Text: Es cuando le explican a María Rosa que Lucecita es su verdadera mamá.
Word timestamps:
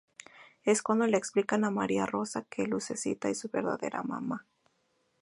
Es 0.63 0.81
cuando 0.81 1.05
le 1.05 1.15
explican 1.15 1.63
a 1.63 1.69
María 1.69 2.07
Rosa 2.07 2.47
que 2.49 2.65
Lucecita 2.65 3.29
es 3.29 3.37
su 3.37 3.49
verdadera 3.49 4.01
mamá. 4.01 4.47